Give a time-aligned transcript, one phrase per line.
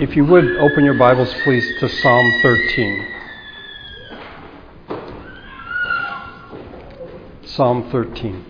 [0.00, 3.06] If you would open your Bibles, please, to Psalm 13.
[7.44, 8.46] Psalm 13.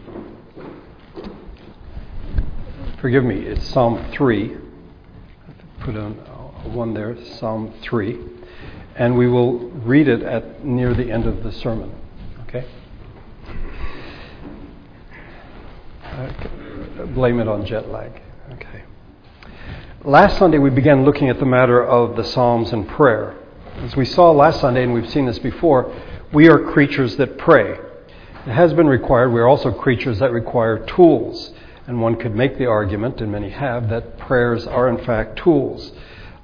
[3.00, 4.58] Forgive me, it's Psalm 3.
[5.80, 6.12] Put on
[6.72, 8.16] one there, Psalm 3.
[8.94, 11.92] And we will read it at near the end of the sermon.
[12.42, 12.64] Okay?
[16.04, 18.22] Uh, blame it on jet lag.
[18.52, 18.79] Okay.
[20.04, 23.36] Last Sunday, we began looking at the matter of the Psalms and prayer.
[23.82, 25.94] As we saw last Sunday, and we've seen this before,
[26.32, 27.72] we are creatures that pray.
[28.46, 31.52] It has been required, we are also creatures that require tools.
[31.86, 35.92] And one could make the argument, and many have, that prayers are in fact tools.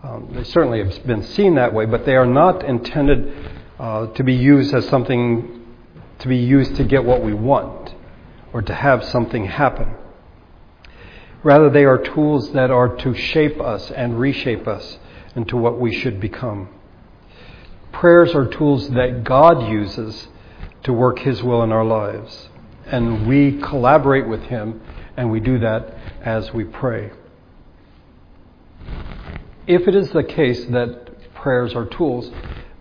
[0.02, 3.32] Um, they certainly have been seen that way, but they are not intended
[3.78, 5.64] uh, to be used as something
[6.18, 7.94] to be used to get what we want
[8.52, 9.94] or to have something happen.
[11.46, 14.98] Rather, they are tools that are to shape us and reshape us
[15.36, 16.68] into what we should become.
[17.92, 20.26] Prayers are tools that God uses
[20.82, 22.48] to work His will in our lives.
[22.86, 24.80] And we collaborate with Him,
[25.16, 27.12] and we do that as we pray.
[29.68, 32.28] If it is the case that prayers are tools,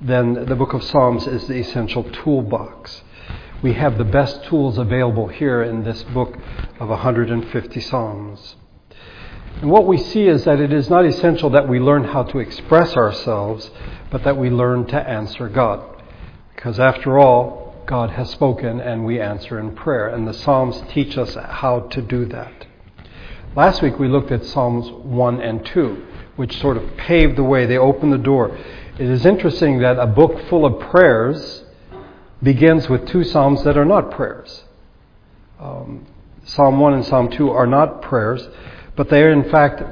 [0.02, 3.04] then the book of Psalms is the essential toolbox.
[3.66, 6.38] We have the best tools available here in this book
[6.80, 8.56] of 150 Psalms.
[9.60, 12.38] And what we see is that it is not essential that we learn how to
[12.38, 13.72] express ourselves,
[14.12, 16.04] but that we learn to answer God.
[16.56, 20.10] Because after all, God has spoken and we answer in prayer.
[20.10, 22.68] And the Psalms teach us how to do that.
[23.56, 26.06] Last week we looked at Psalms 1 and 2,
[26.36, 28.56] which sort of paved the way, they opened the door.
[29.00, 31.64] It is interesting that a book full of prayers
[32.46, 34.64] begins with two Psalms that are not prayers.
[35.60, 36.06] Um,
[36.46, 38.48] Psalm 1 and Psalm 2 are not prayers,
[38.96, 39.84] but they are in fact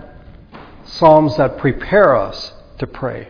[0.86, 3.30] Psalms that prepare us to pray.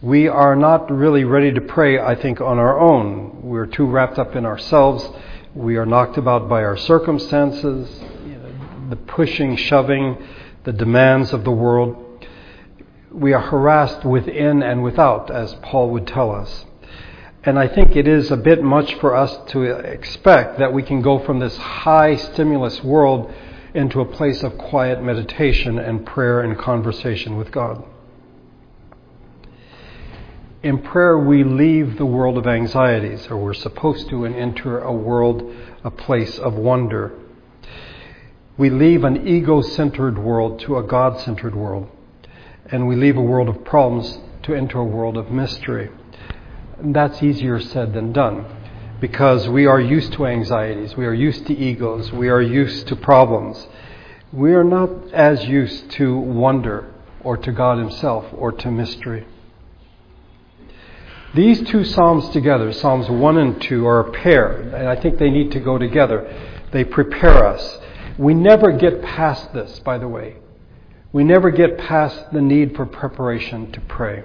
[0.00, 3.42] We are not really ready to pray, I think, on our own.
[3.42, 5.06] We're too wrapped up in ourselves.
[5.54, 10.16] We are knocked about by our circumstances, you know, the pushing, shoving,
[10.64, 12.26] the demands of the world.
[13.10, 16.64] We are harassed within and without, as Paul would tell us.
[17.46, 21.02] And I think it is a bit much for us to expect that we can
[21.02, 23.30] go from this high stimulus world
[23.74, 27.84] into a place of quiet meditation and prayer and conversation with God.
[30.62, 34.92] In prayer, we leave the world of anxieties, or we're supposed to, and enter a
[34.92, 35.54] world,
[35.84, 37.12] a place of wonder.
[38.56, 41.90] We leave an ego centered world to a God centered world.
[42.70, 45.90] And we leave a world of problems to enter a world of mystery.
[46.84, 48.44] That's easier said than done
[49.00, 52.96] because we are used to anxieties, we are used to egos, we are used to
[52.96, 53.66] problems.
[54.32, 59.26] We are not as used to wonder or to God Himself or to mystery.
[61.34, 65.30] These two Psalms together, Psalms 1 and 2, are a pair, and I think they
[65.30, 66.60] need to go together.
[66.72, 67.78] They prepare us.
[68.18, 70.36] We never get past this, by the way.
[71.12, 74.22] We never get past the need for preparation to pray.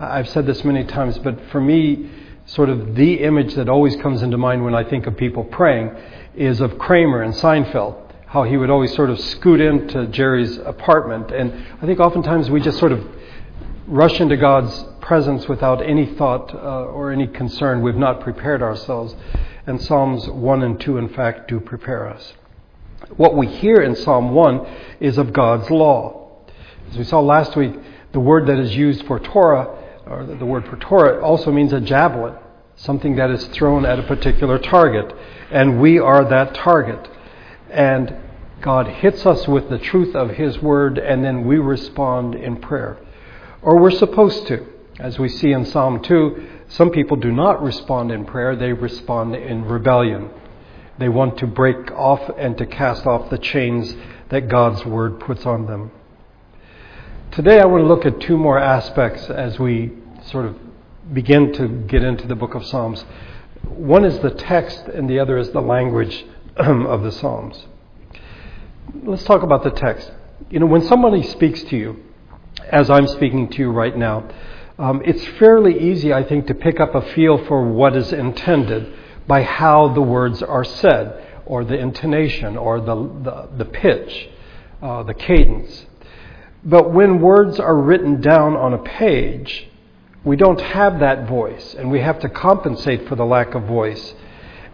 [0.00, 2.08] I've said this many times, but for me,
[2.46, 5.90] sort of the image that always comes into mind when I think of people praying
[6.36, 7.96] is of Kramer and Seinfeld.
[8.26, 11.32] How he would always sort of scoot into Jerry's apartment.
[11.32, 13.04] And I think oftentimes we just sort of
[13.88, 17.82] rush into God's presence without any thought uh, or any concern.
[17.82, 19.16] We've not prepared ourselves.
[19.66, 22.34] And Psalms 1 and 2, in fact, do prepare us.
[23.16, 24.66] What we hear in Psalm 1
[25.00, 26.44] is of God's law.
[26.90, 27.74] As we saw last week,
[28.12, 29.77] the word that is used for Torah
[30.08, 32.34] or the word for also means a javelin,
[32.76, 35.14] something that is thrown at a particular target.
[35.50, 37.08] And we are that target.
[37.70, 38.14] And
[38.60, 42.98] God hits us with the truth of His word, and then we respond in prayer.
[43.62, 44.66] Or we're supposed to.
[44.98, 49.34] As we see in Psalm 2, some people do not respond in prayer, they respond
[49.36, 50.30] in rebellion.
[50.98, 53.94] They want to break off and to cast off the chains
[54.30, 55.92] that God's word puts on them.
[57.30, 59.92] Today I want to look at two more aspects as we
[60.30, 60.56] sort of
[61.12, 63.04] begin to get into the book of Psalms.
[63.64, 66.24] One is the text, and the other is the language
[66.56, 67.66] of the Psalms.
[69.04, 70.10] Let's talk about the text.
[70.50, 72.04] You know, when somebody speaks to you,
[72.70, 74.28] as I'm speaking to you right now,
[74.78, 78.92] um, it's fairly easy, I think, to pick up a feel for what is intended
[79.26, 84.28] by how the words are said, or the intonation, or the, the, the pitch,
[84.82, 85.86] uh, the cadence.
[86.64, 89.68] But when words are written down on a page,
[90.28, 94.14] we don't have that voice, and we have to compensate for the lack of voice.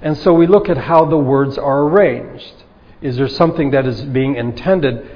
[0.02, 2.64] And so we look at how the words are arranged.
[3.00, 5.08] Is there something that is being intended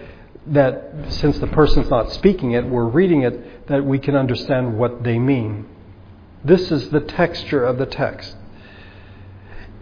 [0.46, 5.02] that since the person's not speaking it, we're reading it, that we can understand what
[5.02, 5.67] they mean.
[6.44, 8.37] This is the texture of the text.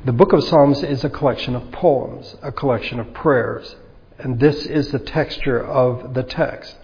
[0.07, 3.77] The book of Psalms is a collection of poems, a collection of prayers,
[4.19, 6.77] and this is the texture of the text.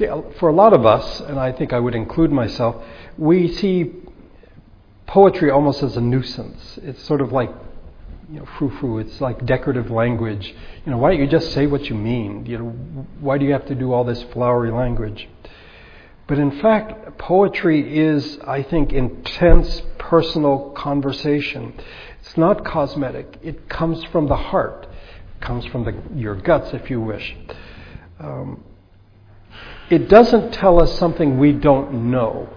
[0.00, 0.08] See,
[0.38, 2.82] for a lot of us, and I think I would include myself,
[3.18, 3.92] we see
[5.06, 6.78] poetry almost as a nuisance.
[6.82, 7.50] It's sort of like
[8.32, 9.00] you know, frou-frou.
[9.00, 10.54] It's like decorative language.
[10.86, 12.46] You know, why don't you just say what you mean?
[12.46, 12.68] You know,
[13.20, 15.28] why do you have to do all this flowery language?
[16.26, 21.74] But in fact, poetry is, I think, intense personal conversation.
[22.20, 23.38] It's not cosmetic.
[23.42, 24.88] It comes from the heart.
[25.36, 27.36] It comes from the, your guts, if you wish.
[28.18, 28.64] Um,
[29.90, 32.48] it doesn't tell us something we don't know.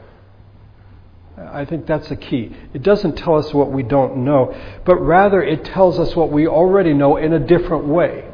[1.36, 2.56] I think that's the key.
[2.74, 6.48] It doesn't tell us what we don't know, but rather it tells us what we
[6.48, 8.30] already know in a different way.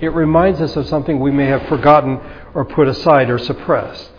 [0.00, 2.20] It reminds us of something we may have forgotten
[2.52, 4.10] or put aside or suppressed.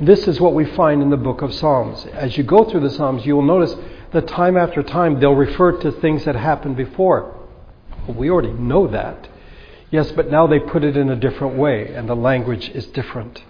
[0.00, 2.06] This is what we find in the book of Psalms.
[2.12, 3.76] As you go through the Psalms, you will notice
[4.12, 7.36] that time after time they'll refer to things that happened before.
[8.08, 9.28] We already know that.
[9.90, 13.42] Yes, but now they put it in a different way, and the language is different.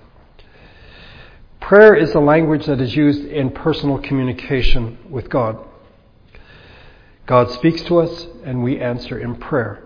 [1.60, 5.58] Prayer is the language that is used in personal communication with God.
[7.26, 9.84] God speaks to us, and we answer in prayer.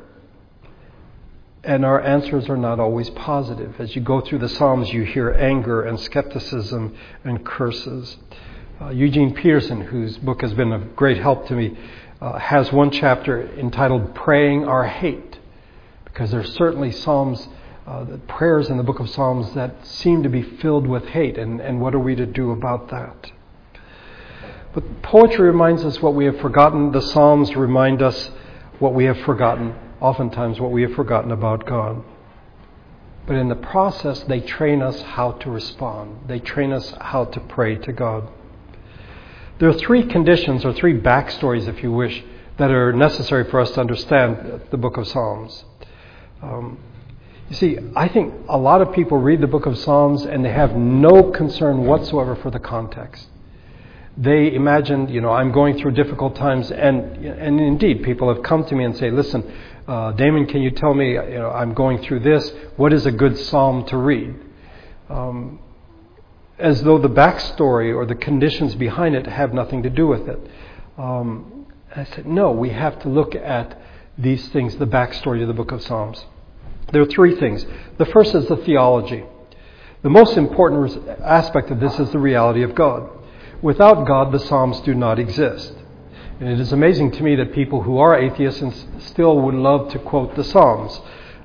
[1.64, 3.80] And our answers are not always positive.
[3.80, 8.16] As you go through the Psalms, you hear anger and skepticism and curses.
[8.80, 11.76] Uh, Eugene Peterson, whose book has been of great help to me,
[12.20, 15.38] uh, has one chapter entitled Praying Our Hate,
[16.14, 17.48] because there's certainly Psalms
[17.88, 21.60] uh, prayers in the book of Psalms that seem to be filled with hate, and,
[21.60, 23.32] and what are we to do about that?
[24.72, 26.92] But poetry reminds us what we have forgotten.
[26.92, 28.30] The Psalms remind us
[28.78, 32.04] what we have forgotten, oftentimes what we have forgotten about God.
[33.26, 36.28] But in the process, they train us how to respond.
[36.28, 38.28] They train us how to pray to God.
[39.58, 42.22] There are three conditions, or three backstories, if you wish,
[42.56, 45.64] that are necessary for us to understand the book of Psalms.
[46.44, 46.78] Um,
[47.48, 50.50] you see, I think a lot of people read the book of Psalms and they
[50.50, 53.26] have no concern whatsoever for the context.
[54.16, 58.64] They imagine, you know, I'm going through difficult times, and and indeed, people have come
[58.66, 59.42] to me and say, "Listen,
[59.88, 62.52] uh, Damon, can you tell me, you know, I'm going through this.
[62.76, 64.34] What is a good psalm to read?"
[65.10, 65.58] Um,
[66.58, 70.40] as though the backstory or the conditions behind it have nothing to do with it.
[70.96, 73.80] Um, I said, no, we have to look at
[74.16, 76.24] these things, the backstory of the book of Psalms.
[76.94, 77.66] There are three things.
[77.98, 79.24] The first is the theology.
[80.02, 83.10] The most important aspect of this is the reality of God.
[83.60, 85.74] Without God, the Psalms do not exist.
[86.38, 89.90] And it is amazing to me that people who are atheists and still would love
[89.90, 91.00] to quote the Psalms.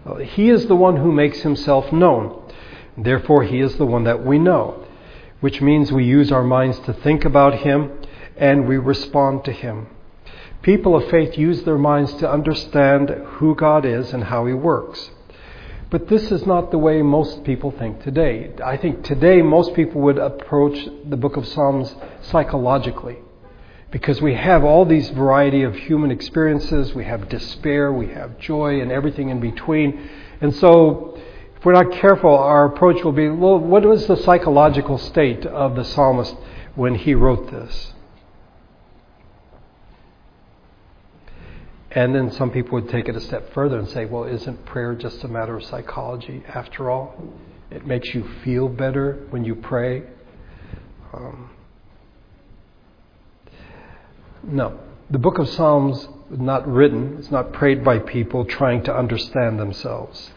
[0.06, 2.44] Uh, he is the one who makes himself known.
[2.96, 4.86] Therefore, he is the one that we know,
[5.40, 7.92] which means we use our minds to think about him
[8.38, 9.88] and we respond to him.
[10.62, 15.10] People of faith use their minds to understand who God is and how he works.
[15.90, 18.52] But this is not the way most people think today.
[18.64, 23.18] I think today most people would approach the book of Psalms psychologically
[23.90, 26.94] because we have all these variety of human experiences.
[26.94, 30.10] We have despair, we have joy, and everything in between.
[30.42, 31.18] And so,
[31.58, 35.76] if we're not careful, our approach will be well, what was the psychological state of
[35.76, 36.36] the psalmist
[36.76, 37.94] when he wrote this?
[41.92, 44.94] And then some people would take it a step further and say, well, isn't prayer
[44.94, 47.16] just a matter of psychology after all?
[47.72, 50.04] It makes you feel better when you pray.
[51.14, 51.50] Um,
[54.44, 54.80] no.
[55.10, 59.60] The book of Psalms is not written, it's not prayed by people trying to understand
[59.60, 60.32] themselves.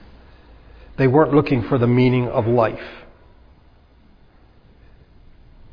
[0.96, 3.04] They weren't looking for the meaning of life.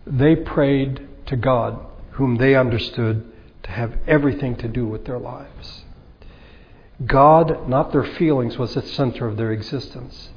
[0.06, 1.80] They prayed to God,
[2.12, 3.32] whom they understood
[3.70, 5.84] to have everything to do with their lives.
[7.06, 10.30] God, not their feelings, was the center of their existence.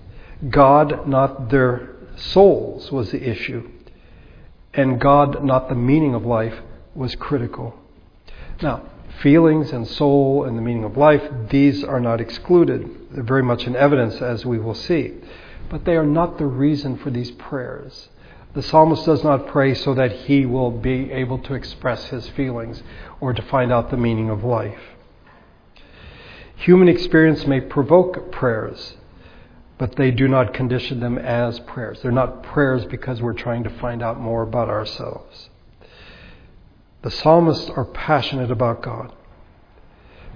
[0.50, 3.70] God, not their souls, was the issue.
[4.74, 6.60] And God, not the meaning of life,
[6.94, 7.74] was critical.
[8.60, 8.82] Now,
[9.22, 12.88] feelings and soul and the meaning of life, these are not excluded.
[13.12, 15.14] They're very much in evidence, as we will see.
[15.70, 18.10] But they are not the reason for these prayers.
[18.54, 22.82] The psalmist does not pray so that he will be able to express his feelings
[23.18, 24.80] or to find out the meaning of life.
[26.56, 28.96] Human experience may provoke prayers,
[29.78, 32.00] but they do not condition them as prayers.
[32.02, 35.48] They're not prayers because we're trying to find out more about ourselves.
[37.00, 39.12] The psalmists are passionate about God,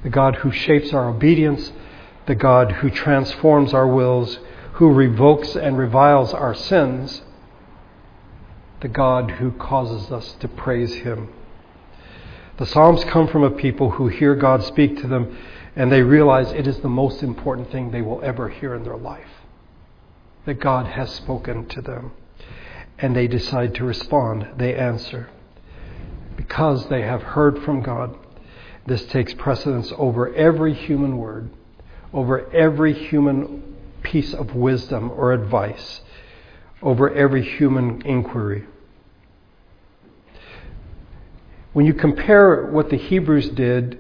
[0.03, 1.71] the God who shapes our obedience,
[2.27, 4.39] the God who transforms our wills,
[4.73, 7.23] who revokes and reviles our sins,
[8.81, 11.33] the God who causes us to praise Him.
[12.59, 15.37] The Psalms come from a people who hear God speak to them
[15.77, 18.97] and they realize it is the most important thing they will ever hear in their
[18.97, 19.29] life
[20.47, 22.13] that God has spoken to them.
[22.99, 24.49] And they decide to respond.
[24.57, 25.29] They answer.
[26.37, 28.17] Because they have heard from God,
[28.87, 31.51] this takes precedence over every human word,
[32.13, 36.01] over every human piece of wisdom or advice,
[36.83, 38.65] over every human inquiry.
[41.73, 43.99] When you compare what the Hebrews did,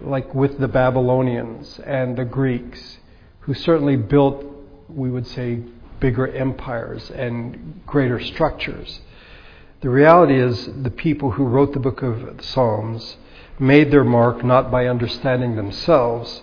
[0.00, 2.98] like with the Babylonians and the Greeks,
[3.40, 4.44] who certainly built,
[4.88, 5.60] we would say,
[6.00, 9.00] bigger empires and greater structures.
[9.80, 13.16] The reality is, the people who wrote the book of Psalms
[13.58, 16.42] made their mark not by understanding themselves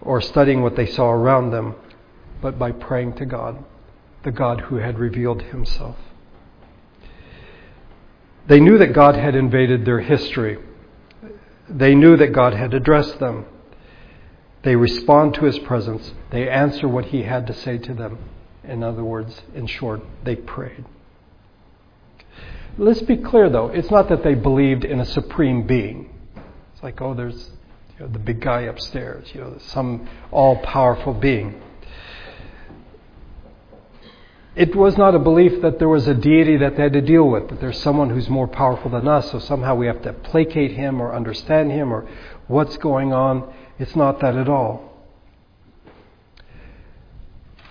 [0.00, 1.74] or studying what they saw around them,
[2.40, 3.62] but by praying to God,
[4.22, 5.96] the God who had revealed himself.
[8.46, 10.58] They knew that God had invaded their history.
[11.68, 13.46] They knew that God had addressed them.
[14.62, 16.12] They respond to his presence.
[16.30, 18.18] They answer what he had to say to them.
[18.64, 20.84] In other words, in short, they prayed.
[22.76, 26.10] Let's be clear though, it's not that they believed in a supreme being.
[26.74, 27.50] It's like, oh, there's
[27.98, 31.60] you know, the big guy upstairs, you know, some all powerful being.
[34.56, 37.28] It was not a belief that there was a deity that they had to deal
[37.28, 40.72] with, that there's someone who's more powerful than us, so somehow we have to placate
[40.72, 42.08] him or understand him or
[42.48, 43.52] what's going on.
[43.78, 44.90] It's not that at all.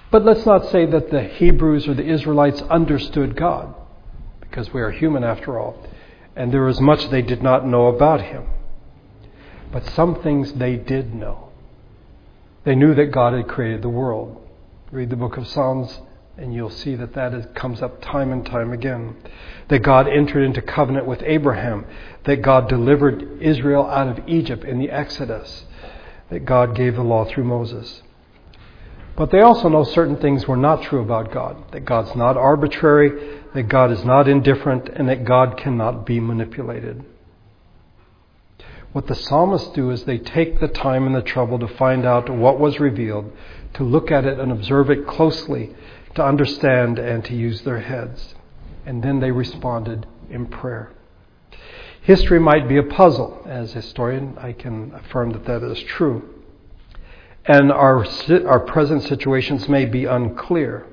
[0.09, 3.75] But let's not say that the Hebrews or the Israelites understood God,
[4.39, 5.85] because we are human after all,
[6.35, 8.45] and there was much they did not know about Him.
[9.71, 11.49] But some things they did know.
[12.63, 14.47] They knew that God had created the world.
[14.91, 15.99] Read the book of Psalms,
[16.41, 19.15] and you'll see that that is, comes up time and time again.
[19.67, 21.85] That God entered into covenant with Abraham,
[22.23, 25.65] that God delivered Israel out of Egypt in the Exodus,
[26.29, 28.01] that God gave the law through Moses.
[29.15, 33.41] But they also know certain things were not true about God that God's not arbitrary,
[33.53, 37.03] that God is not indifferent, and that God cannot be manipulated.
[38.91, 42.29] What the psalmists do is they take the time and the trouble to find out
[42.29, 43.31] what was revealed,
[43.73, 45.75] to look at it and observe it closely,
[46.15, 48.35] to understand and to use their heads.
[48.85, 50.91] And then they responded in prayer.
[52.01, 53.43] History might be a puzzle.
[53.45, 56.39] As a historian, I can affirm that that is true
[57.49, 58.05] and our,
[58.47, 60.85] our present situations may be unclear.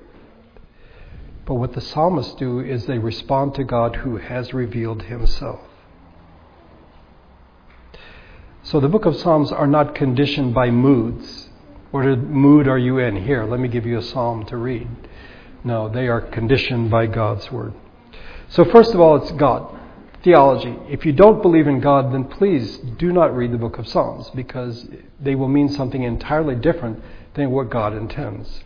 [1.45, 5.61] But what the psalmists do is they respond to God who has revealed himself.
[8.63, 11.46] So the book of Psalms are not conditioned by moods.
[11.91, 13.25] What mood are you in?
[13.25, 14.89] Here, let me give you a psalm to read.
[15.65, 17.75] No, they are conditioned by God's word.
[18.49, 19.77] So, first of all, it's God
[20.27, 20.77] theology.
[20.89, 24.29] If you don't believe in God, then please do not read the book of Psalms
[24.35, 24.85] because
[25.21, 27.01] they will mean something entirely different
[27.35, 28.65] than what God intends.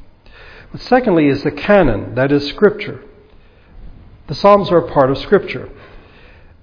[0.72, 3.04] But secondly, is the canon, that is Scripture.
[4.28, 5.68] The Psalms are a part of Scripture.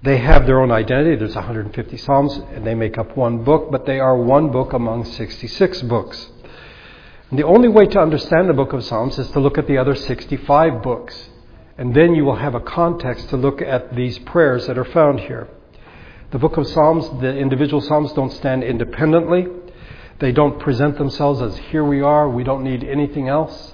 [0.01, 1.15] They have their own identity.
[1.15, 5.05] There's 150 Psalms, and they make up one book, but they are one book among
[5.05, 6.31] 66 books.
[7.29, 9.77] And the only way to understand the book of Psalms is to look at the
[9.77, 11.29] other 65 books.
[11.77, 15.19] And then you will have a context to look at these prayers that are found
[15.19, 15.47] here.
[16.31, 19.47] The book of Psalms, the individual Psalms don't stand independently.
[20.19, 23.73] They don't present themselves as here we are, we don't need anything else.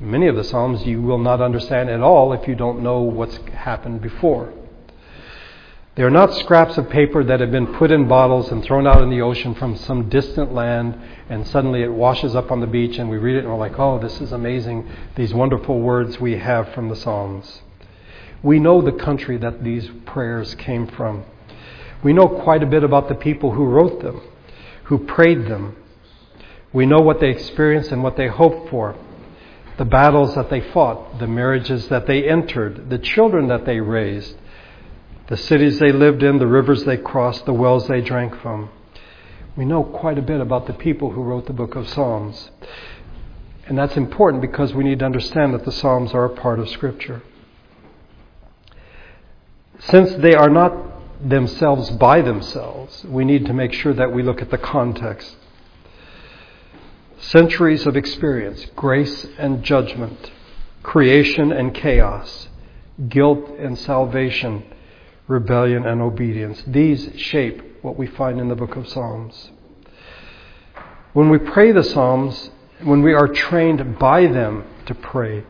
[0.00, 3.36] Many of the Psalms you will not understand at all if you don't know what's
[3.52, 4.52] happened before.
[5.94, 9.02] They are not scraps of paper that have been put in bottles and thrown out
[9.02, 12.98] in the ocean from some distant land, and suddenly it washes up on the beach,
[12.98, 16.38] and we read it and we're like, oh, this is amazing, these wonderful words we
[16.38, 17.60] have from the Psalms.
[18.42, 21.24] We know the country that these prayers came from.
[22.02, 24.22] We know quite a bit about the people who wrote them,
[24.84, 25.76] who prayed them.
[26.72, 28.96] We know what they experienced and what they hoped for,
[29.76, 34.36] the battles that they fought, the marriages that they entered, the children that they raised
[35.32, 38.68] the cities they lived in, the rivers they crossed, the wells they drank from.
[39.56, 42.50] We know quite a bit about the people who wrote the book of Psalms.
[43.66, 46.68] And that's important because we need to understand that the Psalms are a part of
[46.68, 47.22] Scripture.
[49.78, 50.76] Since they are not
[51.26, 55.34] themselves by themselves, we need to make sure that we look at the context.
[57.18, 60.30] Centuries of experience, grace and judgment,
[60.82, 62.48] creation and chaos,
[63.08, 64.64] guilt and salvation
[65.28, 66.62] rebellion, and obedience.
[66.66, 69.50] These shape what we find in the book of Psalms.
[71.12, 72.50] When we pray the Psalms,
[72.82, 75.44] when we are trained by them to pray,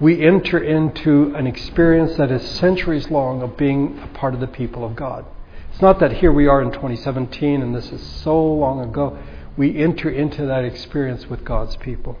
[0.00, 4.46] we enter into an experience that is centuries long of being a part of the
[4.46, 5.24] people of God.
[5.70, 9.18] It's not that here we are in 2017 and this is so long ago.
[9.56, 12.18] We enter into that experience with God's people.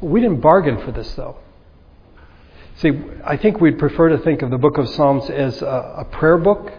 [0.00, 1.38] We didn't bargain for this, though.
[2.78, 2.90] See,
[3.22, 6.36] I think we'd prefer to think of the book of Psalms as a, a prayer
[6.36, 6.72] book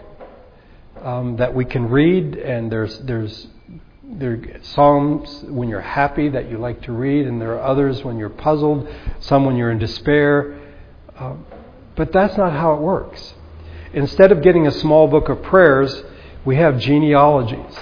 [1.02, 3.46] um, that we can read, and there's there's
[4.04, 8.04] there are psalms when you're happy that you like to read, and there are others
[8.04, 8.86] when you're puzzled,
[9.20, 10.60] some when you're in despair.
[11.16, 11.36] Uh,
[11.96, 13.34] but that's not how it works.
[13.94, 16.02] Instead of getting a small book of prayers,
[16.44, 17.74] we have genealogies,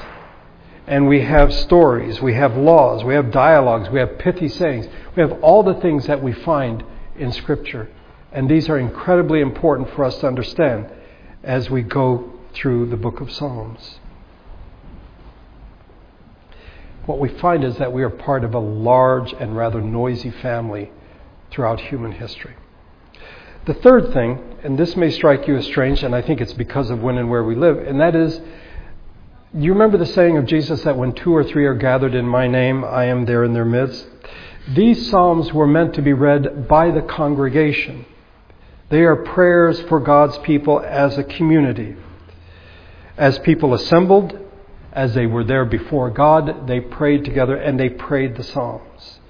[0.86, 5.20] and we have stories, we have laws, we have dialogues, we have pithy sayings, we
[5.20, 6.84] have all the things that we find
[7.16, 7.88] in Scripture.
[8.34, 10.90] And these are incredibly important for us to understand
[11.42, 13.98] as we go through the book of Psalms
[17.06, 20.90] what we find is that we are part of a large and rather noisy family
[21.50, 22.54] throughout human history.
[23.66, 26.90] The third thing, and this may strike you as strange, and I think it's because
[26.90, 28.40] of when and where we live, and that is
[29.56, 32.48] you remember the saying of Jesus that when two or three are gathered in my
[32.48, 34.04] name, I am there in their midst?
[34.74, 38.04] These Psalms were meant to be read by the congregation.
[38.90, 41.96] They are prayers for God's people as a community.
[43.16, 44.38] As people assembled,
[44.92, 49.20] as they were there before God, they prayed together and they prayed the Psalms.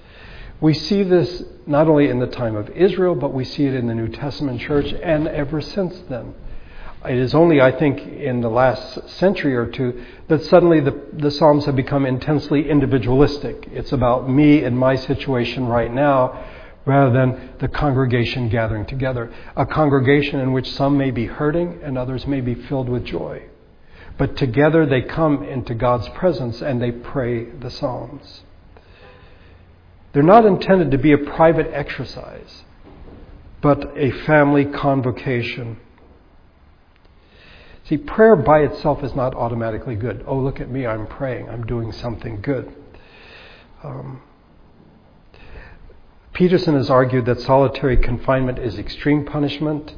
[0.61, 3.87] We see this not only in the time of Israel, but we see it in
[3.87, 6.33] the New Testament church and ever since then.
[7.03, 11.29] It is only, I think, in the last century or two that suddenly the, the
[11.29, 13.67] Psalms have become intensely individualistic.
[13.71, 16.43] It's about me and my situation right now
[16.85, 19.33] rather than the congregation gathering together.
[19.55, 23.43] A congregation in which some may be hurting and others may be filled with joy.
[24.17, 28.43] But together they come into God's presence and they pray the Psalms.
[30.13, 32.63] They're not intended to be a private exercise,
[33.61, 35.77] but a family convocation.
[37.89, 40.23] See, prayer by itself is not automatically good.
[40.25, 42.73] Oh, look at me, I'm praying, I'm doing something good.
[43.83, 44.21] Um,
[46.35, 49.95] Peterson has argued that solitary confinement is extreme punishment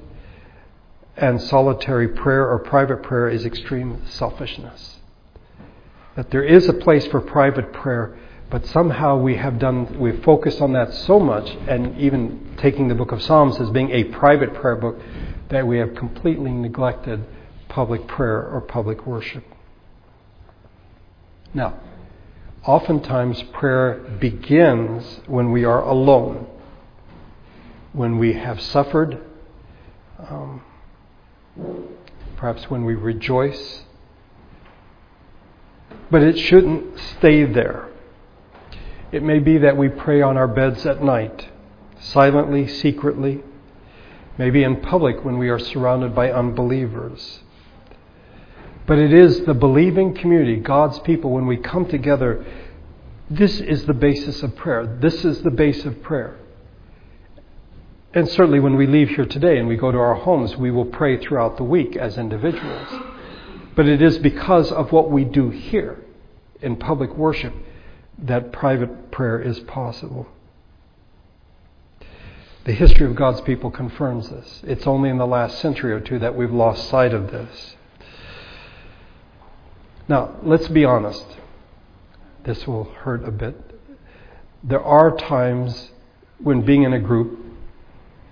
[1.17, 4.97] and solitary prayer or private prayer is extreme selfishness.
[6.15, 8.15] That there is a place for private prayer,
[8.51, 12.95] but somehow we have done, we've focused on that so much, and even taking the
[12.95, 14.99] book of Psalms as being a private prayer book,
[15.49, 17.25] that we have completely neglected
[17.67, 19.43] public prayer or public worship.
[21.55, 21.79] Now,
[22.67, 26.45] oftentimes prayer begins when we are alone,
[27.93, 29.19] when we have suffered.
[30.19, 30.61] Um,
[32.37, 33.83] perhaps when we rejoice.
[36.09, 37.89] But it shouldn't stay there.
[39.11, 41.49] It may be that we pray on our beds at night,
[41.99, 43.41] silently, secretly,
[44.37, 47.39] maybe in public when we are surrounded by unbelievers.
[48.87, 52.45] But it is the believing community, God's people, when we come together,
[53.29, 54.97] this is the basis of prayer.
[55.01, 56.37] This is the base of prayer.
[58.13, 60.85] And certainly when we leave here today and we go to our homes, we will
[60.85, 62.87] pray throughout the week as individuals.
[63.75, 66.03] But it is because of what we do here
[66.61, 67.53] in public worship
[68.19, 70.27] that private prayer is possible.
[72.63, 74.61] The history of God's people confirms this.
[74.65, 77.76] It's only in the last century or two that we've lost sight of this.
[80.07, 81.25] Now, let's be honest.
[82.43, 83.55] This will hurt a bit.
[84.63, 85.91] There are times
[86.39, 87.39] when being in a group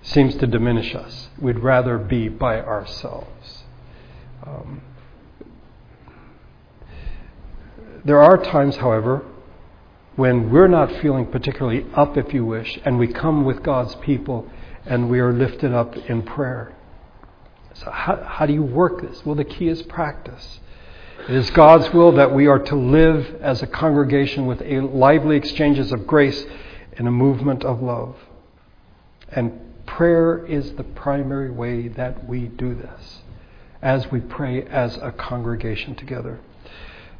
[0.02, 1.28] seems to diminish us.
[1.40, 3.64] We'd rather be by ourselves.
[4.46, 4.80] Um,
[8.04, 9.24] there are times, however,
[10.14, 14.48] when we're not feeling particularly up, if you wish, and we come with God's people
[14.86, 16.74] and we are lifted up in prayer.
[17.74, 19.26] So, how, how do you work this?
[19.26, 20.60] Well, the key is practice.
[21.28, 25.92] It is God's will that we are to live as a congregation with lively exchanges
[25.92, 26.44] of grace
[26.96, 28.16] and a movement of love.
[29.28, 33.22] And Prayer is the primary way that we do this
[33.80, 36.40] as we pray as a congregation together.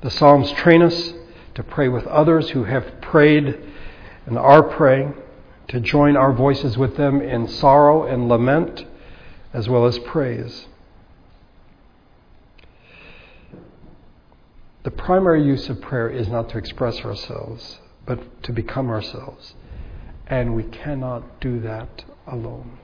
[0.02, 1.14] The Psalms train us
[1.54, 3.58] to pray with others who have prayed
[4.26, 5.14] and are praying,
[5.68, 8.84] to join our voices with them in sorrow and lament,
[9.52, 10.66] as well as praise.
[14.87, 19.57] The primary use of prayer is not to express ourselves, but to become ourselves.
[20.29, 22.79] And we cannot do that alone.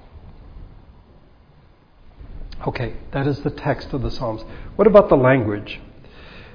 [2.66, 4.42] Okay, that is the text of the Psalms.
[4.74, 5.80] What about the language?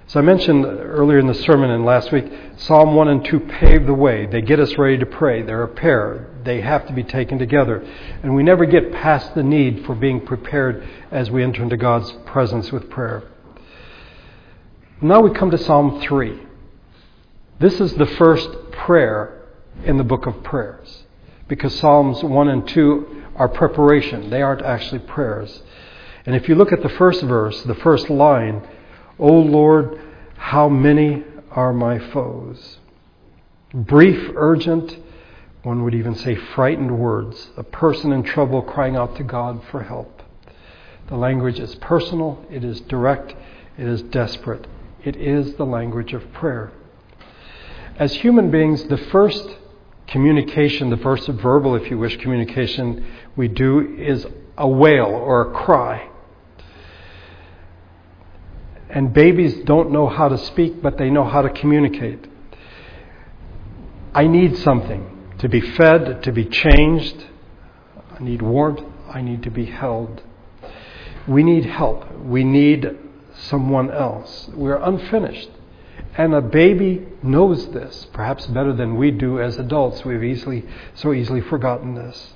[0.07, 2.25] So I mentioned earlier in the sermon and last week,
[2.57, 4.25] Psalm 1 and 2 pave the way.
[4.25, 5.43] They get us ready to pray.
[5.43, 6.29] They're a pair.
[6.43, 7.87] They have to be taken together.
[8.21, 12.11] And we never get past the need for being prepared as we enter into God's
[12.25, 13.23] presence with prayer.
[14.99, 16.39] Now we come to Psalm 3.
[17.59, 19.43] This is the first prayer
[19.83, 21.03] in the book of prayers
[21.47, 24.31] because Psalms 1 and 2 are preparation.
[24.31, 25.61] They aren't actually prayers.
[26.25, 28.67] And if you look at the first verse, the first line,
[29.19, 30.01] O Lord,
[30.35, 32.79] how many are my foes?
[33.75, 34.97] Brief, urgent,
[35.61, 39.83] one would even say frightened words, a person in trouble crying out to God for
[39.83, 40.23] help.
[41.05, 43.35] The language is personal, it is direct,
[43.77, 44.65] it is desperate.
[45.07, 46.69] It is the language of prayer.
[47.97, 49.55] As human beings, the first
[50.05, 53.05] communication, the first verbal, if you wish, communication
[53.37, 56.09] we do is a wail or a cry.
[58.89, 62.27] And babies don't know how to speak, but they know how to communicate.
[64.13, 67.27] I need something to be fed, to be changed.
[68.11, 68.83] I need warmth.
[69.09, 70.21] I need to be held.
[71.25, 72.11] We need help.
[72.19, 73.06] We need
[73.43, 74.49] someone else.
[74.53, 75.49] We're unfinished.
[76.17, 80.03] And a baby knows this, perhaps better than we do as adults.
[80.03, 82.33] We've easily, so easily forgotten this.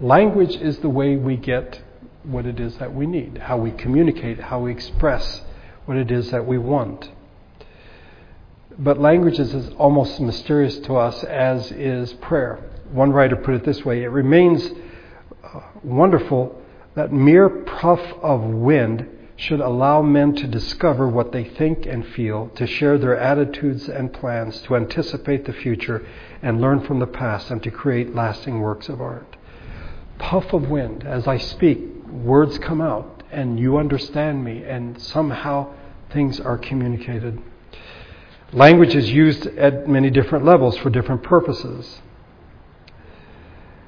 [0.00, 1.82] Language is the way we get
[2.22, 5.42] what it is that we need, how we communicate, how we express
[5.84, 7.10] what it is that we want.
[8.78, 12.60] But language is almost mysterious to us as is prayer.
[12.92, 14.70] One writer put it this way it remains
[15.42, 16.62] uh, wonderful
[16.94, 22.48] that mere puff of wind should allow men to discover what they think and feel,
[22.56, 26.04] to share their attitudes and plans, to anticipate the future
[26.42, 29.36] and learn from the past, and to create lasting works of art.
[30.18, 35.72] Puff of wind, as I speak, words come out and you understand me, and somehow
[36.10, 37.40] things are communicated.
[38.52, 42.00] Language is used at many different levels for different purposes.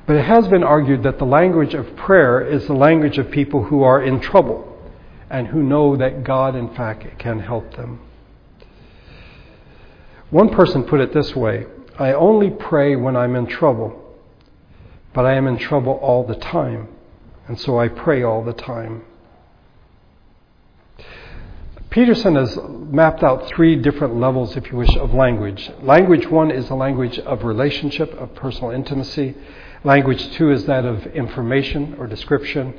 [0.07, 3.65] But it has been argued that the language of prayer is the language of people
[3.65, 4.70] who are in trouble
[5.31, 8.01] and who know that God, in fact, can help them.
[10.31, 11.67] One person put it this way
[11.99, 14.17] I only pray when I'm in trouble,
[15.13, 16.89] but I am in trouble all the time.
[17.47, 19.03] And so I pray all the time.
[21.91, 22.57] Peterson has
[22.93, 25.69] mapped out three different levels, if you wish, of language.
[25.83, 29.35] Language one is the language of relationship, of personal intimacy.
[29.83, 32.75] Language two is that of information or description.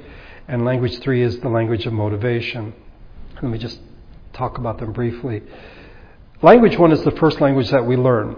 [0.52, 2.74] And language three is the language of motivation.
[3.36, 3.80] Let me just
[4.34, 5.44] talk about them briefly.
[6.42, 8.36] Language one is the first language that we learn.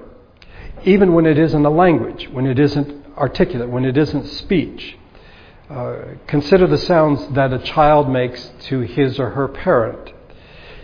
[0.85, 4.95] Even when it isn't a language, when it isn't articulate, when it isn't speech.
[5.71, 10.13] Uh, consider the sounds that a child makes to his or her parent.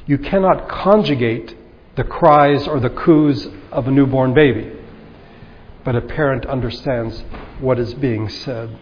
[0.08, 1.56] You cannot conjugate
[1.96, 4.72] the cries or the coos of a newborn baby,
[5.84, 7.24] but a parent understands
[7.60, 8.80] what is being said.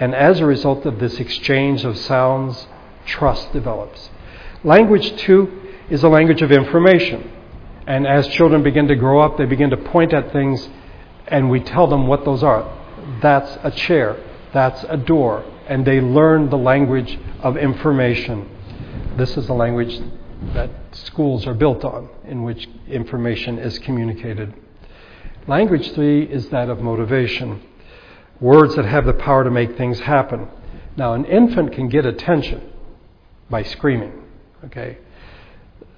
[0.00, 2.66] And as a result of this exchange of sounds,
[3.04, 4.08] trust develops.
[4.64, 5.60] Language, two,
[5.90, 7.30] is a language of information.
[7.86, 10.68] And as children begin to grow up, they begin to point at things,
[11.28, 12.64] and we tell them what those are.
[13.20, 14.16] That's a chair.
[14.54, 15.44] That's a door.
[15.68, 18.48] And they learn the language of information.
[19.16, 20.00] This is the language
[20.54, 24.54] that schools are built on, in which information is communicated.
[25.46, 27.60] Language three is that of motivation.
[28.40, 30.48] Words that have the power to make things happen.
[30.96, 32.62] Now, an infant can get attention
[33.48, 34.24] by screaming,
[34.64, 34.98] okay?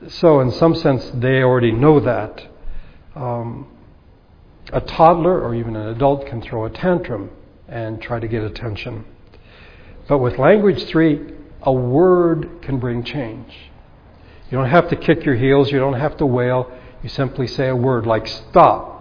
[0.09, 2.48] So, in some sense, they already know that.
[3.14, 3.68] Um,
[4.72, 7.31] a toddler or even an adult can throw a tantrum
[7.68, 9.05] and try to get attention.
[10.09, 13.52] But with language three, a word can bring change.
[14.50, 16.70] You don't have to kick your heels, you don't have to wail.
[17.02, 18.91] You simply say a word like stop,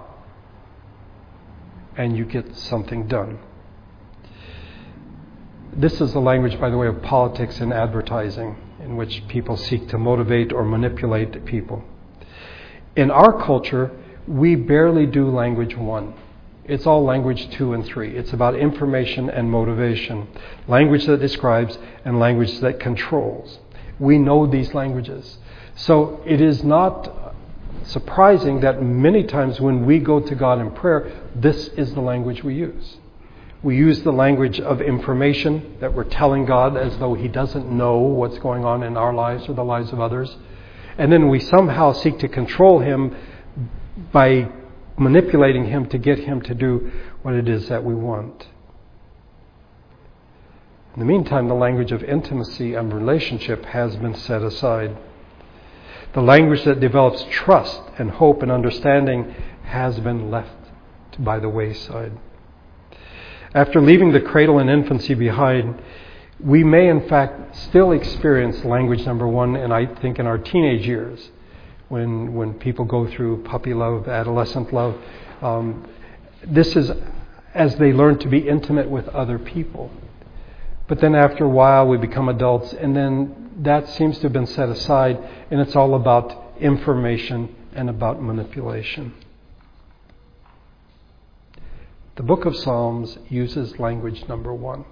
[1.98, 3.40] and you get something done.
[5.74, 9.88] This is the language, by the way, of politics and advertising, in which people seek
[9.90, 11.84] to motivate or manipulate people.
[12.96, 13.92] In our culture,
[14.28, 16.14] we barely do language one.
[16.66, 18.16] It's all language two and three.
[18.16, 20.28] It's about information and motivation,
[20.68, 23.60] language that describes and language that controls.
[24.00, 25.38] We know these languages.
[25.76, 27.21] So it is not
[27.86, 32.44] surprising that many times when we go to God in prayer, this is the language
[32.44, 32.98] we use.
[33.64, 37.98] We use the language of information that we're telling God as though He doesn't know
[38.00, 40.36] what's going on in our lives or the lives of others.
[40.98, 43.16] And then we somehow seek to control Him
[44.12, 44.50] by
[45.02, 46.92] manipulating him to get him to do
[47.24, 48.48] what it is that we want.
[50.94, 54.96] In the meantime, the language of intimacy and relationship has been set aside.
[56.14, 60.50] The language that develops trust and hope and understanding has been left
[61.20, 62.12] by the wayside.
[63.54, 65.82] After leaving the cradle and infancy behind,
[66.40, 70.86] we may in fact still experience language number one, and I think in our teenage
[70.86, 71.30] years,
[71.90, 74.98] when, when people go through puppy love, adolescent love.
[75.42, 75.88] Um,
[76.44, 76.92] this is
[77.54, 79.92] as they learn to be intimate with other people.
[80.88, 84.48] But then after a while, we become adults, and then that seems to have been
[84.48, 85.18] set aside,
[85.50, 89.14] and it's all about information and about manipulation.
[92.16, 94.86] The book of Psalms uses language number one.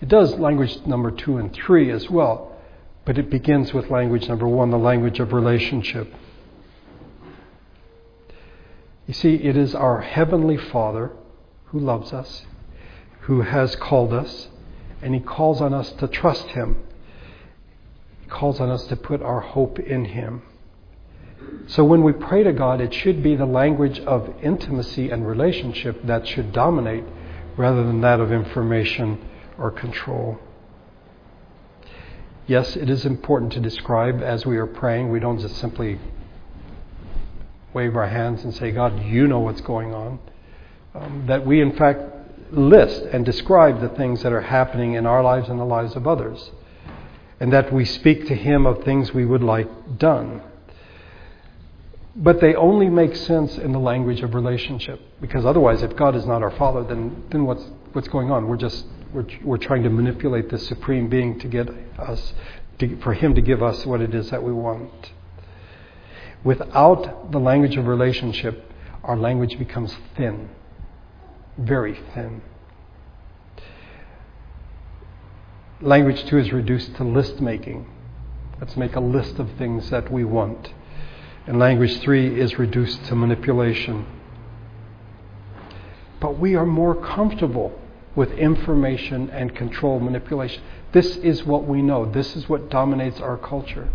[0.00, 2.56] It does language number two and three as well,
[3.04, 6.12] but it begins with language number one, the language of relationship.
[9.06, 11.12] You see, it is our Heavenly Father
[11.66, 12.44] who loves us,
[13.22, 14.48] who has called us,
[15.00, 16.76] and He calls on us to trust Him.
[18.28, 20.42] Calls on us to put our hope in Him.
[21.68, 26.00] So when we pray to God, it should be the language of intimacy and relationship
[26.04, 27.04] that should dominate
[27.56, 29.18] rather than that of information
[29.58, 30.38] or control.
[32.46, 35.10] Yes, it is important to describe as we are praying.
[35.10, 35.98] We don't just simply
[37.74, 40.20] wave our hands and say, God, you know what's going on.
[40.94, 42.00] Um, that we, in fact,
[42.52, 46.06] list and describe the things that are happening in our lives and the lives of
[46.06, 46.52] others.
[47.38, 50.42] And that we speak to Him of things we would like done.
[52.14, 55.00] But they only make sense in the language of relationship.
[55.20, 58.48] Because otherwise, if God is not our Father, then, then what's, what's going on?
[58.48, 61.68] We're just we're, we're trying to manipulate the Supreme Being to get
[61.98, 62.34] us,
[62.78, 65.12] to, for Him to give us what it is that we want.
[66.44, 68.70] Without the language of relationship,
[69.02, 70.50] our language becomes thin,
[71.58, 72.42] very thin.
[75.80, 77.86] Language, two, is reduced to list making.
[78.60, 80.72] Let's make a list of things that we want.
[81.46, 84.06] And language three is reduced to manipulation.
[86.18, 87.78] But we are more comfortable
[88.14, 90.62] with information and control manipulation.
[90.92, 92.10] This is what we know.
[92.10, 93.90] This is what dominates our culture.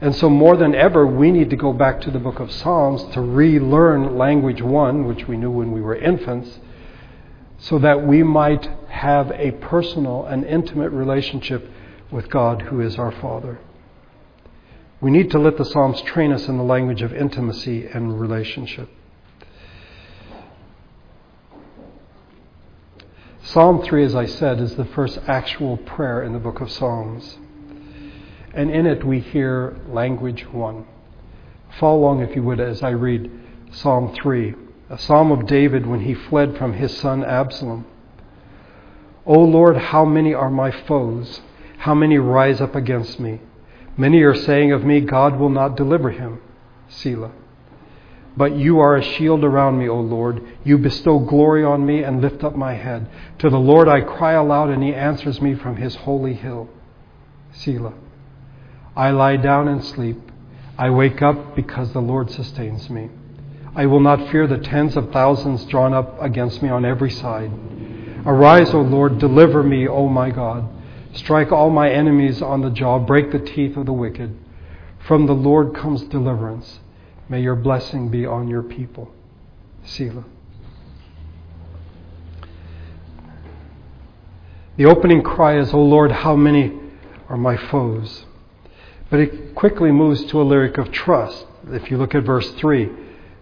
[0.00, 3.04] And so, more than ever, we need to go back to the book of Psalms
[3.14, 6.58] to relearn language one, which we knew when we were infants,
[7.60, 11.70] so that we might have a personal and intimate relationship
[12.10, 13.60] with God, who is our Father.
[15.00, 18.88] We need to let the Psalms train us in the language of intimacy and relationship.
[23.42, 27.38] Psalm 3, as I said, is the first actual prayer in the book of Psalms.
[28.54, 30.86] And in it we hear language 1.
[31.78, 33.30] Follow along, if you would, as I read
[33.72, 34.54] Psalm 3,
[34.90, 37.86] a psalm of David when he fled from his son Absalom.
[39.24, 41.40] O Lord, how many are my foes?
[41.78, 43.40] How many rise up against me?
[43.96, 46.40] Many are saying of me, God will not deliver him.
[46.88, 47.30] Selah.
[48.36, 50.42] But you are a shield around me, O Lord.
[50.64, 53.08] You bestow glory on me and lift up my head.
[53.38, 56.68] To the Lord I cry aloud, and he answers me from his holy hill.
[57.52, 57.94] Selah.
[58.96, 60.32] I lie down and sleep.
[60.76, 63.10] I wake up because the Lord sustains me.
[63.74, 67.52] I will not fear the tens of thousands drawn up against me on every side.
[68.26, 70.68] Arise, O Lord, deliver me, O my God.
[71.12, 74.36] Strike all my enemies on the jaw, break the teeth of the wicked.
[75.06, 76.80] From the Lord comes deliverance.
[77.28, 79.12] May your blessing be on your people.
[79.84, 80.24] Selah.
[84.76, 86.72] The opening cry is, O Lord, how many
[87.28, 88.24] are my foes?
[89.10, 91.46] But it quickly moves to a lyric of trust.
[91.68, 92.88] If you look at verse 3,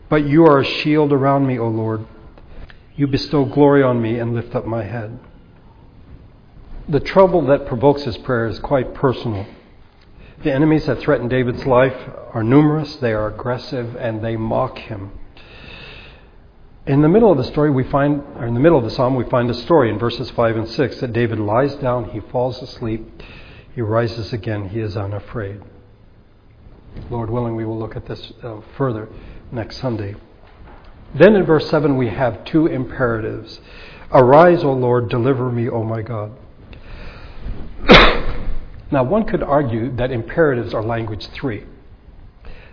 [0.09, 2.07] but you are a shield around me, O Lord.
[2.97, 5.19] You bestow glory on me and lift up my head
[6.89, 9.47] the trouble that provokes his prayer is quite personal.
[10.43, 11.97] The enemies that threaten David's life
[12.33, 15.13] are numerous, they are aggressive, and they mock him.
[16.87, 19.15] In the middle of the story, we find, or in the middle of the psalm,
[19.15, 22.63] we find a story in verses 5 and 6 that David lies down, he falls
[22.63, 23.23] asleep,
[23.75, 25.61] he rises again, he is unafraid.
[27.11, 29.09] Lord willing, we will look at this uh, further
[29.51, 30.15] next Sunday.
[31.15, 33.61] Then in verse 7, we have two imperatives
[34.11, 36.33] Arise, O Lord, deliver me, O my God.
[38.91, 41.65] now, one could argue that imperatives are language three.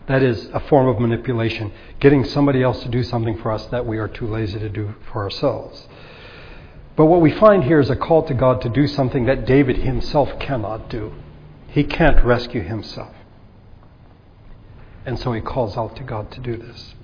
[0.07, 3.85] That is a form of manipulation, getting somebody else to do something for us that
[3.85, 5.87] we are too lazy to do for ourselves.
[6.95, 9.77] But what we find here is a call to God to do something that David
[9.77, 11.11] himself cannot do.
[11.67, 13.13] He can't rescue himself.
[15.05, 16.95] And so he calls out to God to do this.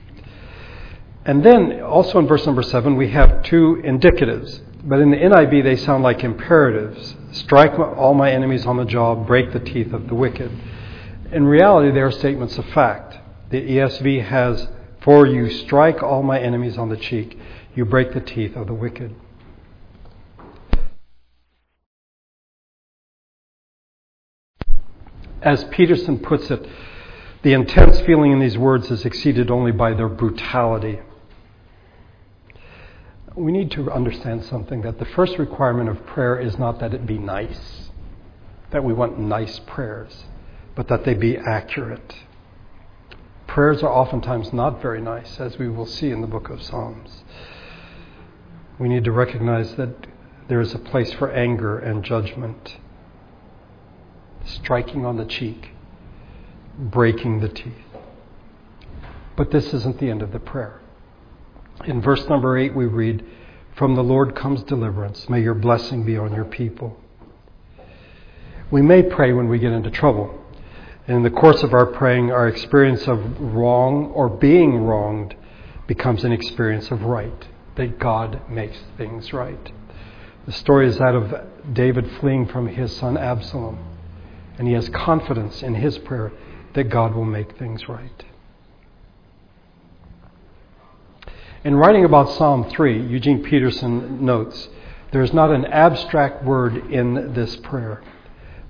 [1.24, 4.60] And then, also in verse number seven, we have two indicatives.
[4.84, 9.16] But in the NIV, they sound like imperatives strike all my enemies on the jaw,
[9.16, 10.52] break the teeth of the wicked.
[11.32, 13.18] In reality, they are statements of fact.
[13.50, 14.68] The ESV has,
[15.02, 17.38] For you strike all my enemies on the cheek,
[17.76, 19.16] you break the teeth of the wicked.
[25.42, 26.68] As Peterson puts it,
[27.44, 31.00] the intense feeling in these words is exceeded only by their brutality.
[33.36, 37.06] We need to understand something that the first requirement of prayer is not that it
[37.06, 37.90] be nice,
[38.72, 40.26] that we want nice prayers,
[40.76, 42.14] but that they be accurate.
[43.48, 47.24] Prayers are oftentimes not very nice, as we will see in the book of Psalms.
[48.78, 50.08] We need to recognize that
[50.48, 52.78] there is a place for anger and judgment,
[54.46, 55.72] striking on the cheek,
[56.78, 57.74] breaking the teeth.
[59.36, 60.82] But this isn't the end of the prayer.
[61.86, 63.26] In verse number 8, we read,
[63.76, 65.30] From the Lord comes deliverance.
[65.30, 66.98] May your blessing be on your people.
[68.70, 70.40] We may pray when we get into trouble.
[71.08, 75.36] and In the course of our praying, our experience of wrong or being wronged
[75.88, 79.72] becomes an experience of right, that God makes things right.
[80.46, 83.78] The story is that of David fleeing from his son Absalom,
[84.58, 86.32] and he has confidence in his prayer
[86.74, 88.26] that God will make things right.
[91.64, 94.70] In writing about Psalm 3, Eugene Peterson notes
[95.12, 98.02] there is not an abstract word in this prayer.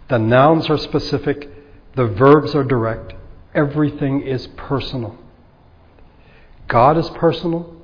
[0.10, 1.50] The nouns are specific,
[1.96, 3.14] the verbs are direct,
[3.54, 5.18] everything is personal.
[6.68, 7.76] God is personal.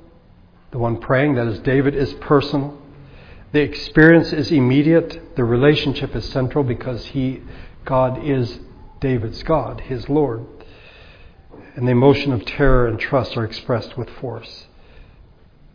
[0.70, 2.78] The one praying, that is David, is personal.
[3.52, 5.36] The experience is immediate.
[5.36, 7.42] The relationship is central because he,
[7.84, 8.58] God, is
[9.00, 10.46] David's God, his Lord.
[11.74, 14.66] And the emotion of terror and trust are expressed with force.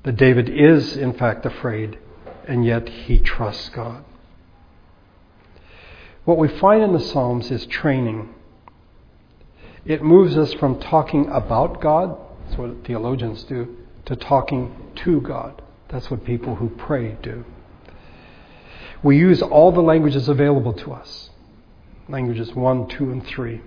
[0.03, 1.97] That David is, in fact, afraid,
[2.47, 4.03] and yet he trusts God.
[6.25, 8.33] What we find in the Psalms is training.
[9.85, 15.61] It moves us from talking about God, that's what theologians do, to talking to God.
[15.89, 17.45] That's what people who pray do.
[19.01, 21.29] We use all the languages available to us
[22.09, 23.61] languages 1, 2, and 3.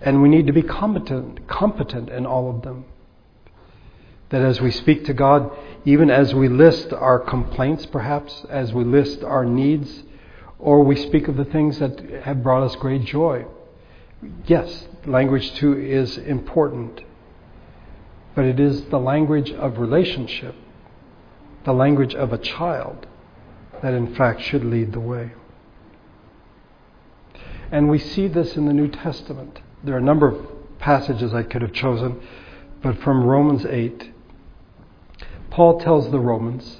[0.00, 2.84] And we need to be competent, competent in all of them.
[4.30, 5.50] That as we speak to God,
[5.84, 10.04] even as we list our complaints, perhaps, as we list our needs,
[10.58, 13.44] or we speak of the things that have brought us great joy.
[14.46, 17.00] Yes, language too is important,
[18.34, 20.54] but it is the language of relationship,
[21.64, 23.06] the language of a child,
[23.82, 25.32] that in fact should lead the way.
[27.70, 29.60] And we see this in the New Testament.
[29.84, 32.20] There are a number of passages I could have chosen,
[32.82, 34.10] but from Romans 8,
[35.50, 36.78] Paul tells the Romans,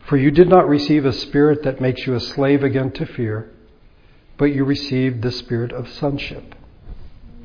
[0.00, 3.50] For you did not receive a spirit that makes you a slave again to fear,
[4.36, 6.54] but you received the spirit of sonship.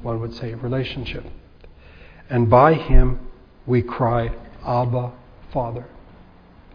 [0.01, 1.25] One would say relationship.
[2.29, 3.19] And by him
[3.65, 4.31] we cry,
[4.65, 5.13] Abba,
[5.51, 5.87] Father.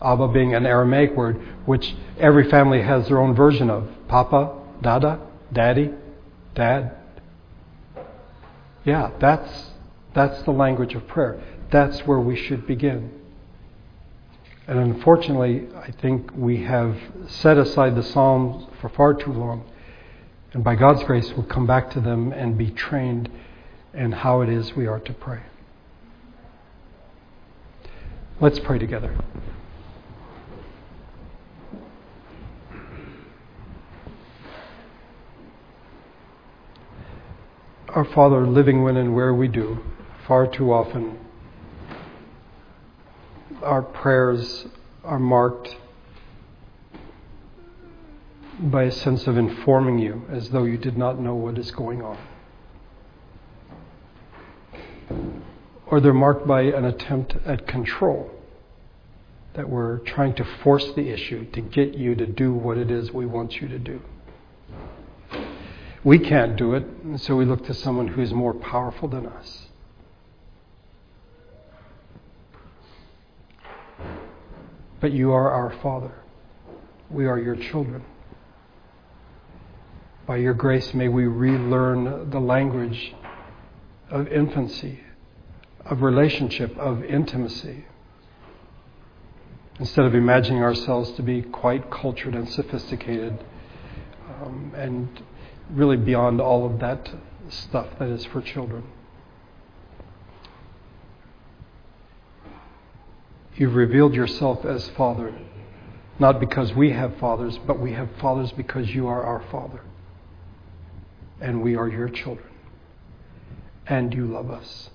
[0.01, 3.89] Abba being an Aramaic word, which every family has their own version of.
[4.09, 5.21] Papa, Dada,
[5.53, 5.91] Daddy,
[6.55, 6.97] Dad.
[8.85, 9.71] Yeah, that's,
[10.15, 11.43] that's the language of prayer.
[11.71, 13.13] That's where we should begin.
[14.67, 19.65] And unfortunately, I think we have set aside the Psalms for far too long.
[20.53, 23.31] And by God's grace, we'll come back to them and be trained
[23.95, 25.41] in how it is we are to pray.
[28.41, 29.17] Let's pray together.
[37.91, 39.79] Our Father, living when and where we do,
[40.27, 41.19] far too often
[43.63, 44.67] our prayers
[45.05, 45.77] are marked
[48.61, 52.03] by a sense of informing you as though you did not know what is going
[52.03, 52.19] on.
[55.87, 58.31] Or they're marked by an attempt at control,
[59.55, 63.13] that we're trying to force the issue to get you to do what it is
[63.13, 64.01] we want you to do.
[66.05, 66.85] We can't do it,
[67.19, 69.67] so we look to someone who is more powerful than us.
[75.01, 76.13] But you are our Father.
[77.11, 78.05] We are your children.
[80.27, 83.15] By your grace, may we relearn the language
[84.11, 85.01] of infancy,
[85.85, 87.87] of relationship, of intimacy.
[89.81, 93.39] Instead of imagining ourselves to be quite cultured and sophisticated
[94.43, 95.23] um, and
[95.71, 97.11] really beyond all of that
[97.49, 98.85] stuff that is for children.
[103.57, 105.35] You've revealed yourself as Father,
[106.19, 109.81] not because we have fathers, but we have fathers because you are our Father.
[111.41, 112.49] and we are your children.
[113.87, 114.91] And you love us.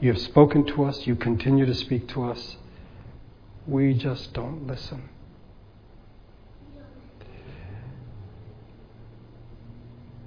[0.00, 2.56] You have spoken to us, you continue to speak to us.
[3.66, 5.08] We just don't listen.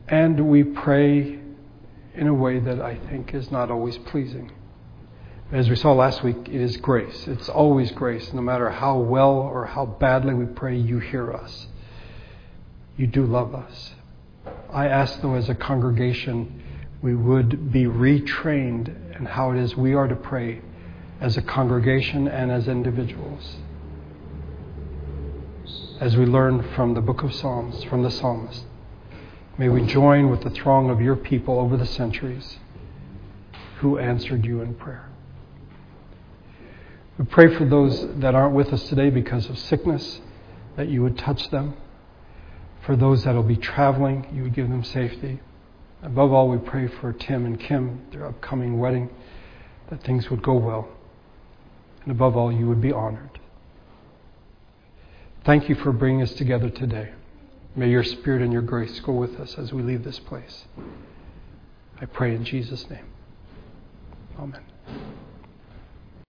[0.07, 1.39] And we pray
[2.15, 4.51] in a way that I think is not always pleasing.
[5.51, 7.27] As we saw last week, it is grace.
[7.27, 8.31] It's always grace.
[8.33, 11.67] No matter how well or how badly we pray, you hear us.
[12.97, 13.93] You do love us.
[14.71, 16.63] I ask, though, as a congregation,
[17.01, 20.61] we would be retrained in how it is we are to pray
[21.19, 23.57] as a congregation and as individuals.
[25.99, 28.63] As we learn from the book of Psalms, from the psalmist.
[29.61, 32.57] May we join with the throng of your people over the centuries
[33.77, 35.07] who answered you in prayer.
[37.19, 40.19] We pray for those that aren't with us today because of sickness,
[40.77, 41.75] that you would touch them.
[42.87, 45.39] For those that will be traveling, you would give them safety.
[46.01, 49.11] Above all, we pray for Tim and Kim, their upcoming wedding,
[49.91, 50.89] that things would go well.
[52.01, 53.39] And above all, you would be honored.
[55.45, 57.11] Thank you for bringing us together today.
[57.75, 60.65] May your spirit and your grace go with us as we leave this place.
[62.01, 63.05] I pray in Jesus' name.
[64.37, 64.70] Amen.